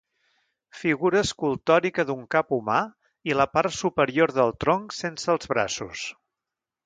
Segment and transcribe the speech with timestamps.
[0.83, 2.79] Figura escultòrica d'un cap humà
[3.31, 6.09] i la part superior del tronc sense els braços.